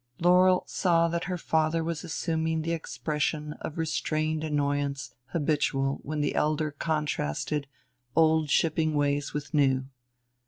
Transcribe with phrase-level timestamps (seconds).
[0.19, 6.33] Laurel saw that her father was assuming the expression of restrained annoyance habitual when the
[6.33, 7.67] elder contrasted
[8.15, 9.85] old shipping ways with new.